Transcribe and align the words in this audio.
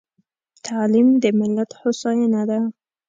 تعليم 0.65 1.07
د 1.23 1.25
ملت 1.39 1.69
هوساينه 1.81 2.41
ده. 2.49 2.59